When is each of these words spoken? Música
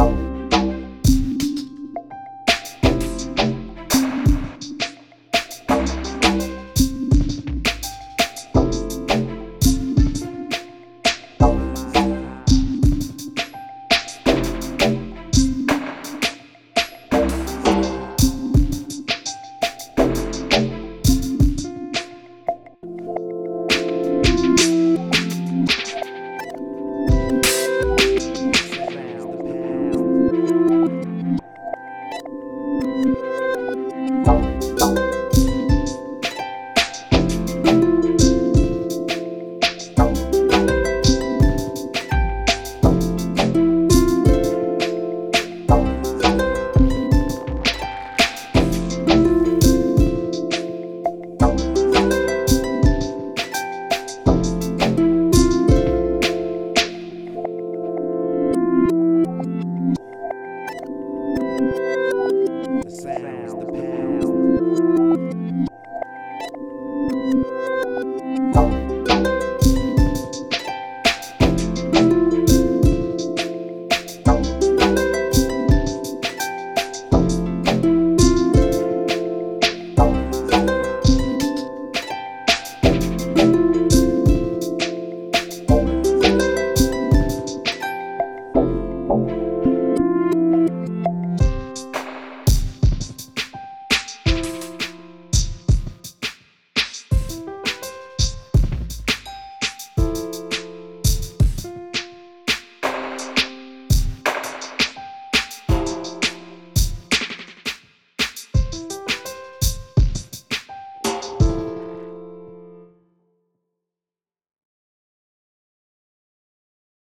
Música 0.00 0.29